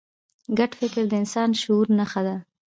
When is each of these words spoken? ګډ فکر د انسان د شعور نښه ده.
ګډ 0.57 0.71
فکر 0.79 1.03
د 1.07 1.13
انسان 1.21 1.49
د 1.53 1.57
شعور 1.61 1.85
نښه 1.97 2.21
ده. 2.27 2.35